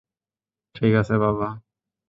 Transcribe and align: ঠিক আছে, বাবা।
ঠিক 0.75 0.93
আছে, 0.95 1.15
বাবা। 1.17 1.47